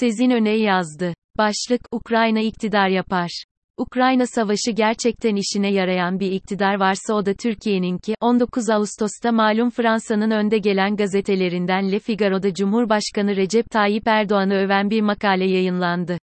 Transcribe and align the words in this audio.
Sezin 0.00 0.30
Öney 0.30 0.60
yazdı. 0.60 1.14
Başlık, 1.38 1.80
Ukrayna 1.92 2.40
iktidar 2.40 2.88
yapar. 2.88 3.44
Ukrayna 3.78 4.26
savaşı 4.26 4.70
gerçekten 4.70 5.36
işine 5.36 5.72
yarayan 5.72 6.20
bir 6.20 6.32
iktidar 6.32 6.74
varsa 6.74 7.14
o 7.14 7.26
da 7.26 7.34
Türkiye'ninki. 7.34 8.14
19 8.20 8.70
Ağustos'ta 8.70 9.32
malum 9.32 9.70
Fransa'nın 9.70 10.30
önde 10.30 10.58
gelen 10.58 10.96
gazetelerinden 10.96 11.92
Le 11.92 11.98
Figaro'da 11.98 12.54
Cumhurbaşkanı 12.54 13.36
Recep 13.36 13.70
Tayyip 13.70 14.08
Erdoğan'ı 14.08 14.54
öven 14.54 14.90
bir 14.90 15.00
makale 15.00 15.50
yayınlandı. 15.50 16.18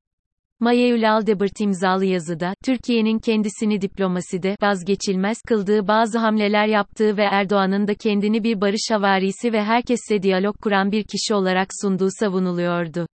Maya 0.60 1.12
Aldebert 1.12 1.60
imzalı 1.60 2.04
yazıda, 2.04 2.54
Türkiye'nin 2.64 3.18
kendisini 3.18 3.80
diplomaside 3.80 4.56
vazgeçilmez 4.62 5.38
kıldığı 5.48 5.88
bazı 5.88 6.18
hamleler 6.18 6.66
yaptığı 6.66 7.16
ve 7.16 7.22
Erdoğan'ın 7.22 7.88
da 7.88 7.94
kendini 7.94 8.44
bir 8.44 8.60
barış 8.60 8.90
havarisi 8.90 9.52
ve 9.52 9.64
herkesle 9.64 10.22
diyalog 10.22 10.56
kuran 10.60 10.92
bir 10.92 11.04
kişi 11.04 11.34
olarak 11.34 11.68
sunduğu 11.82 12.08
savunuluyordu. 12.18 13.06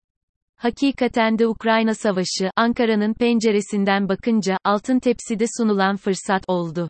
Hakikaten 0.57 1.39
de 1.39 1.47
Ukrayna 1.47 1.95
Savaşı, 1.95 2.51
Ankara'nın 2.57 3.15
penceresinden 3.15 4.09
bakınca, 4.09 4.59
altın 4.65 4.99
tepside 4.99 5.45
sunulan 5.59 5.97
fırsat 5.97 6.45
oldu. 6.49 6.89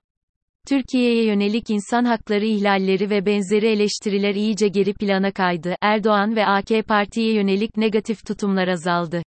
Türkiye'ye 0.68 1.24
yönelik 1.24 1.70
insan 1.70 2.04
hakları 2.04 2.44
ihlalleri 2.44 3.10
ve 3.10 3.26
benzeri 3.26 3.66
eleştiriler 3.66 4.34
iyice 4.34 4.68
geri 4.68 4.94
plana 4.94 5.32
kaydı. 5.32 5.74
Erdoğan 5.80 6.36
ve 6.36 6.46
AK 6.46 6.68
Parti'ye 6.88 7.34
yönelik 7.34 7.76
negatif 7.76 8.26
tutumlar 8.26 8.68
azaldı. 8.68 9.22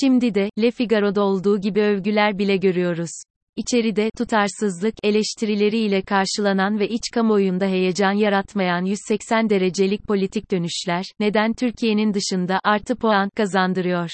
Şimdi 0.00 0.34
de, 0.34 0.50
Le 0.58 0.70
Figaro'da 0.70 1.22
olduğu 1.22 1.60
gibi 1.60 1.80
övgüler 1.80 2.38
bile 2.38 2.56
görüyoruz. 2.56 3.10
İçeride, 3.56 4.10
tutarsızlık, 4.18 4.94
eleştirileriyle 5.02 6.02
karşılanan 6.02 6.78
ve 6.78 6.88
iç 6.88 7.02
kamuoyunda 7.14 7.66
heyecan 7.66 8.12
yaratmayan 8.12 8.84
180 8.84 9.50
derecelik 9.50 10.02
politik 10.08 10.50
dönüşler, 10.50 11.04
neden 11.20 11.52
Türkiye'nin 11.52 12.14
dışında, 12.14 12.60
artı 12.64 12.96
puan, 12.96 13.30
kazandırıyor? 13.36 14.10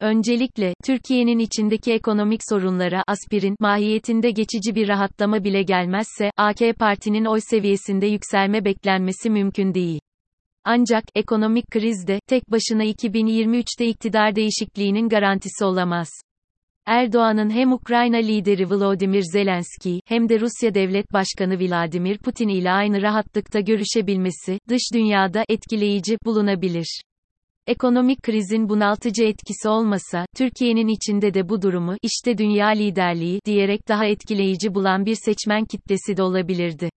Öncelikle, 0.00 0.74
Türkiye'nin 0.84 1.38
içindeki 1.38 1.92
ekonomik 1.92 2.40
sorunlara, 2.48 3.02
aspirin, 3.06 3.56
mahiyetinde 3.60 4.30
geçici 4.30 4.74
bir 4.74 4.88
rahatlama 4.88 5.44
bile 5.44 5.62
gelmezse, 5.62 6.30
AK 6.36 6.58
Parti'nin 6.78 7.24
oy 7.24 7.40
seviyesinde 7.40 8.06
yükselme 8.06 8.64
beklenmesi 8.64 9.30
mümkün 9.30 9.74
değil. 9.74 10.00
Ancak, 10.64 11.04
ekonomik 11.14 11.70
kriz 11.70 12.06
de, 12.06 12.20
tek 12.26 12.50
başına 12.50 12.84
2023'te 12.84 13.86
iktidar 13.86 14.36
değişikliğinin 14.36 15.08
garantisi 15.08 15.64
olamaz. 15.64 16.08
Erdoğan'ın 16.88 17.50
hem 17.50 17.72
Ukrayna 17.72 18.16
lideri 18.16 18.70
Volodymyr 18.70 19.22
Zelenski, 19.22 20.00
hem 20.06 20.28
de 20.28 20.40
Rusya 20.40 20.74
Devlet 20.74 21.12
Başkanı 21.12 21.60
Vladimir 21.60 22.18
Putin 22.18 22.48
ile 22.48 22.70
aynı 22.70 23.02
rahatlıkta 23.02 23.60
görüşebilmesi, 23.60 24.58
dış 24.68 24.82
dünyada 24.94 25.44
etkileyici 25.48 26.18
bulunabilir. 26.24 27.02
Ekonomik 27.66 28.22
krizin 28.22 28.68
bunaltıcı 28.68 29.24
etkisi 29.24 29.68
olmasa, 29.68 30.26
Türkiye'nin 30.36 30.88
içinde 30.88 31.34
de 31.34 31.48
bu 31.48 31.62
durumu, 31.62 31.96
işte 32.02 32.38
dünya 32.38 32.68
liderliği, 32.68 33.40
diyerek 33.44 33.88
daha 33.88 34.06
etkileyici 34.06 34.74
bulan 34.74 35.06
bir 35.06 35.16
seçmen 35.24 35.64
kitlesi 35.64 36.16
de 36.16 36.22
olabilirdi. 36.22 36.90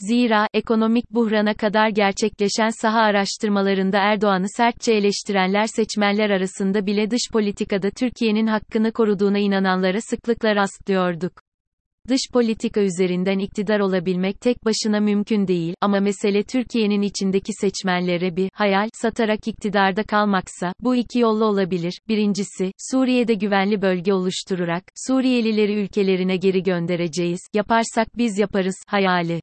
Zira, 0.00 0.46
ekonomik 0.54 1.10
buhrana 1.10 1.54
kadar 1.54 1.88
gerçekleşen 1.88 2.70
saha 2.82 3.00
araştırmalarında 3.00 3.98
Erdoğan'ı 3.98 4.46
sertçe 4.56 4.92
eleştirenler 4.92 5.66
seçmenler 5.66 6.30
arasında 6.30 6.86
bile 6.86 7.10
dış 7.10 7.22
politikada 7.32 7.90
Türkiye'nin 7.90 8.46
hakkını 8.46 8.92
koruduğuna 8.92 9.38
inananlara 9.38 10.00
sıklıkla 10.00 10.56
rastlıyorduk. 10.56 11.32
Dış 12.08 12.20
politika 12.32 12.80
üzerinden 12.80 13.38
iktidar 13.38 13.80
olabilmek 13.80 14.40
tek 14.40 14.64
başına 14.64 15.00
mümkün 15.00 15.46
değil, 15.46 15.74
ama 15.80 16.00
mesele 16.00 16.42
Türkiye'nin 16.42 17.02
içindeki 17.02 17.52
seçmenlere 17.52 18.36
bir 18.36 18.50
hayal 18.54 18.88
satarak 18.92 19.48
iktidarda 19.48 20.02
kalmaksa, 20.02 20.72
bu 20.80 20.96
iki 20.96 21.18
yolla 21.18 21.44
olabilir. 21.44 22.00
Birincisi, 22.08 22.72
Suriye'de 22.90 23.34
güvenli 23.34 23.82
bölge 23.82 24.12
oluşturarak, 24.12 24.84
Suriyelileri 25.06 25.74
ülkelerine 25.74 26.36
geri 26.36 26.62
göndereceğiz, 26.62 27.40
yaparsak 27.54 28.08
biz 28.18 28.38
yaparız, 28.38 28.76
hayali. 28.86 29.40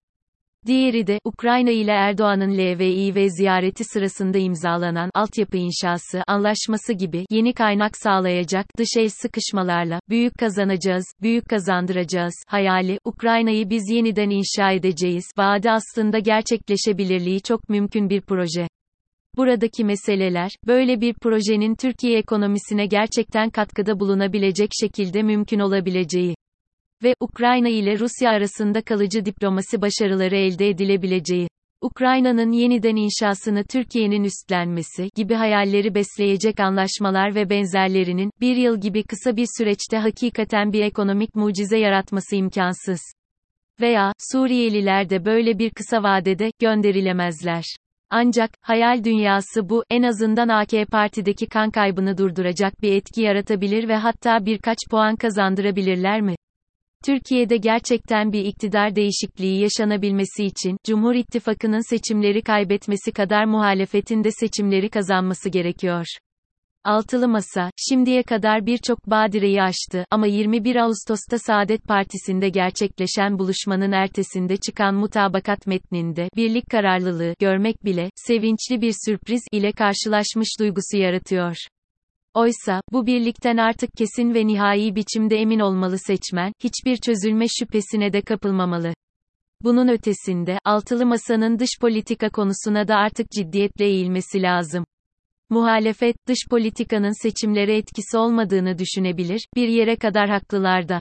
Diğeri 0.65 1.07
de, 1.07 1.19
Ukrayna 1.23 1.71
ile 1.71 1.91
Erdoğan'ın 1.91 2.57
LVİ 2.57 3.31
ziyareti 3.31 3.83
sırasında 3.83 4.37
imzalanan 4.37 5.09
altyapı 5.13 5.57
inşası 5.57 6.23
anlaşması 6.27 6.93
gibi 6.93 7.25
yeni 7.29 7.53
kaynak 7.53 7.97
sağlayacak 7.97 8.65
dış 8.77 8.89
el 8.97 9.09
sıkışmalarla 9.09 9.99
büyük 10.09 10.37
kazanacağız, 10.37 11.05
büyük 11.21 11.49
kazandıracağız 11.49 12.33
hayali 12.47 12.99
Ukrayna'yı 13.05 13.69
biz 13.69 13.89
yeniden 13.89 14.29
inşa 14.29 14.71
edeceğiz 14.71 15.25
vaadi 15.37 15.71
aslında 15.71 16.19
gerçekleşebilirliği 16.19 17.41
çok 17.41 17.69
mümkün 17.69 18.09
bir 18.09 18.21
proje. 18.21 18.67
Buradaki 19.37 19.85
meseleler, 19.85 20.51
böyle 20.67 21.01
bir 21.01 21.13
projenin 21.13 21.75
Türkiye 21.75 22.17
ekonomisine 22.17 22.85
gerçekten 22.85 23.49
katkıda 23.49 23.99
bulunabilecek 23.99 24.69
şekilde 24.81 25.23
mümkün 25.23 25.59
olabileceği 25.59 26.35
ve 27.03 27.15
Ukrayna 27.19 27.69
ile 27.69 27.99
Rusya 27.99 28.31
arasında 28.31 28.81
kalıcı 28.81 29.25
diplomasi 29.25 29.81
başarıları 29.81 30.35
elde 30.35 30.69
edilebileceği. 30.69 31.47
Ukrayna'nın 31.81 32.51
yeniden 32.51 32.95
inşasını 32.95 33.63
Türkiye'nin 33.63 34.23
üstlenmesi 34.23 35.09
gibi 35.15 35.33
hayalleri 35.33 35.95
besleyecek 35.95 36.59
anlaşmalar 36.59 37.35
ve 37.35 37.49
benzerlerinin, 37.49 38.31
bir 38.41 38.55
yıl 38.55 38.81
gibi 38.81 39.03
kısa 39.03 39.35
bir 39.35 39.47
süreçte 39.57 39.97
hakikaten 39.97 40.73
bir 40.73 40.81
ekonomik 40.81 41.35
mucize 41.35 41.77
yaratması 41.77 42.35
imkansız. 42.35 42.99
Veya, 43.81 44.13
Suriyeliler 44.31 45.09
de 45.09 45.25
böyle 45.25 45.59
bir 45.59 45.69
kısa 45.69 46.03
vadede, 46.03 46.51
gönderilemezler. 46.59 47.63
Ancak, 48.09 48.51
hayal 48.61 49.03
dünyası 49.03 49.69
bu, 49.69 49.83
en 49.89 50.03
azından 50.03 50.47
AK 50.47 50.71
Parti'deki 50.91 51.47
kan 51.47 51.71
kaybını 51.71 52.17
durduracak 52.17 52.81
bir 52.81 52.93
etki 52.93 53.21
yaratabilir 53.21 53.87
ve 53.87 53.95
hatta 53.95 54.45
birkaç 54.45 54.77
puan 54.89 55.15
kazandırabilirler 55.15 56.21
mi? 56.21 56.35
Türkiye'de 57.05 57.57
gerçekten 57.57 58.33
bir 58.33 58.45
iktidar 58.45 58.95
değişikliği 58.95 59.61
yaşanabilmesi 59.61 60.45
için, 60.45 60.77
Cumhur 60.85 61.15
İttifakı'nın 61.15 61.89
seçimleri 61.89 62.41
kaybetmesi 62.41 63.11
kadar 63.11 63.45
muhalefetin 63.45 64.23
de 64.23 64.31
seçimleri 64.31 64.89
kazanması 64.89 65.49
gerekiyor. 65.49 66.05
Altılı 66.83 67.27
Masa, 67.27 67.71
şimdiye 67.89 68.23
kadar 68.23 68.65
birçok 68.65 69.07
badireyi 69.07 69.61
aştı 69.61 70.05
ama 70.11 70.27
21 70.27 70.75
Ağustos'ta 70.75 71.39
Saadet 71.39 71.83
Partisi'nde 71.83 72.49
gerçekleşen 72.49 73.39
buluşmanın 73.39 73.91
ertesinde 73.91 74.57
çıkan 74.57 74.95
mutabakat 74.95 75.67
metninde, 75.67 76.29
birlik 76.35 76.69
kararlılığı, 76.71 77.33
görmek 77.39 77.85
bile, 77.85 78.09
sevinçli 78.15 78.81
bir 78.81 78.93
sürpriz 79.05 79.41
ile 79.51 79.71
karşılaşmış 79.71 80.49
duygusu 80.59 80.97
yaratıyor. 80.97 81.55
Oysa, 82.33 82.81
bu 82.91 83.05
birlikten 83.05 83.57
artık 83.57 83.89
kesin 83.97 84.33
ve 84.33 84.47
nihai 84.47 84.95
biçimde 84.95 85.37
emin 85.37 85.59
olmalı 85.59 85.97
seçmen, 85.99 86.53
hiçbir 86.63 86.97
çözülme 86.97 87.45
şüphesine 87.47 88.13
de 88.13 88.21
kapılmamalı. 88.21 88.93
Bunun 89.63 89.87
ötesinde, 89.87 90.59
altılı 90.65 91.05
masanın 91.05 91.59
dış 91.59 91.69
politika 91.81 92.29
konusuna 92.29 92.87
da 92.87 92.95
artık 92.95 93.31
ciddiyetle 93.31 93.85
eğilmesi 93.85 94.41
lazım. 94.41 94.85
Muhalefet, 95.49 96.15
dış 96.27 96.39
politikanın 96.49 97.23
seçimlere 97.23 97.77
etkisi 97.77 98.17
olmadığını 98.17 98.77
düşünebilir, 98.77 99.47
bir 99.55 99.67
yere 99.67 99.95
kadar 99.95 100.29
haklılarda. 100.29 100.99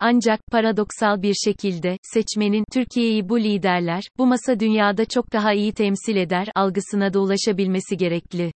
Ancak, 0.00 0.40
paradoksal 0.52 1.22
bir 1.22 1.34
şekilde, 1.44 1.98
seçmenin, 2.02 2.64
Türkiye'yi 2.72 3.28
bu 3.28 3.40
liderler, 3.40 4.02
bu 4.18 4.26
masa 4.26 4.60
dünyada 4.60 5.04
çok 5.04 5.32
daha 5.32 5.52
iyi 5.52 5.72
temsil 5.72 6.16
eder, 6.16 6.48
algısına 6.54 7.14
da 7.14 7.20
ulaşabilmesi 7.20 7.96
gerekli. 7.96 8.52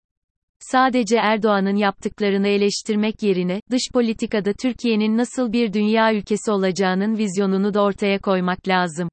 Sadece 0.60 1.16
Erdoğan'ın 1.16 1.76
yaptıklarını 1.76 2.48
eleştirmek 2.48 3.22
yerine, 3.22 3.60
dış 3.70 3.82
politikada 3.94 4.52
Türkiye'nin 4.52 5.16
nasıl 5.16 5.52
bir 5.52 5.72
dünya 5.72 6.14
ülkesi 6.14 6.50
olacağının 6.50 7.18
vizyonunu 7.18 7.74
da 7.74 7.82
ortaya 7.82 8.18
koymak 8.18 8.68
lazım. 8.68 9.08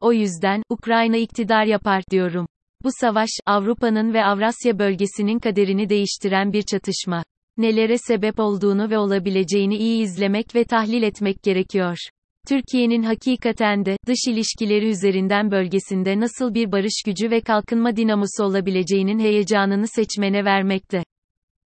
O 0.00 0.12
yüzden, 0.12 0.62
Ukrayna 0.68 1.16
iktidar 1.16 1.64
yapar, 1.64 2.02
diyorum. 2.10 2.46
Bu 2.84 2.88
savaş, 3.00 3.30
Avrupa'nın 3.46 4.14
ve 4.14 4.24
Avrasya 4.24 4.78
bölgesinin 4.78 5.38
kaderini 5.38 5.88
değiştiren 5.88 6.52
bir 6.52 6.62
çatışma. 6.62 7.24
Nelere 7.56 7.98
sebep 7.98 8.40
olduğunu 8.40 8.90
ve 8.90 8.98
olabileceğini 8.98 9.76
iyi 9.76 10.02
izlemek 10.02 10.54
ve 10.54 10.64
tahlil 10.64 11.02
etmek 11.02 11.42
gerekiyor. 11.42 11.96
Türkiye'nin 12.48 13.02
hakikaten 13.02 13.84
de, 13.84 13.96
dış 14.06 14.18
ilişkileri 14.28 14.88
üzerinden 14.88 15.50
bölgesinde 15.50 16.20
nasıl 16.20 16.54
bir 16.54 16.72
barış 16.72 17.02
gücü 17.06 17.30
ve 17.30 17.40
kalkınma 17.40 17.96
dinamosu 17.96 18.44
olabileceğinin 18.44 19.18
heyecanını 19.18 19.88
seçmene 19.88 20.44
vermekte. 20.44 21.02